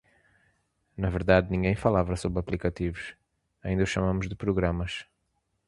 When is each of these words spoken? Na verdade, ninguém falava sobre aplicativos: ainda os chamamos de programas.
Na 0.97 1.11
verdade, 1.11 1.51
ninguém 1.51 1.75
falava 1.75 2.15
sobre 2.15 2.39
aplicativos: 2.39 3.13
ainda 3.61 3.83
os 3.83 3.89
chamamos 3.91 4.27
de 4.27 4.33
programas. 4.35 5.05